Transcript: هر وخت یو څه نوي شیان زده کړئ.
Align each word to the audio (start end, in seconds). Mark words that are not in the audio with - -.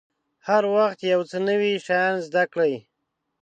هر 0.47 0.63
وخت 0.75 0.99
یو 1.11 1.21
څه 1.29 1.37
نوي 1.47 1.73
شیان 1.85 2.15
زده 2.27 2.43
کړئ. 2.53 2.73